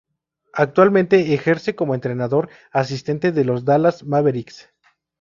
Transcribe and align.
Actualmente 0.53 1.31
ejerce 1.35 1.75
como 1.75 1.93
entrenador 1.93 2.49
asistente 2.71 3.31
de 3.31 3.45
los 3.45 3.65
Dallas 3.65 4.03
Mavericks. 4.03 4.71